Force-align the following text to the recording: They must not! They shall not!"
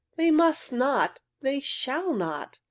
They 0.15 0.31
must 0.31 0.73
not! 0.73 1.19
They 1.43 1.59
shall 1.59 2.11
not!" 2.15 2.57